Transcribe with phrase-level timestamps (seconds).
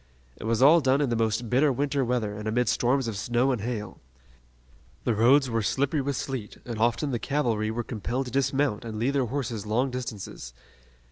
[0.37, 3.51] It was all done in the most bitter winter weather and amid storms of snow
[3.51, 3.99] and hail.
[5.03, 8.97] The roads were slippery with sleet, and often the cavalry were compelled to dismount and
[8.97, 10.55] lead their horses long distances.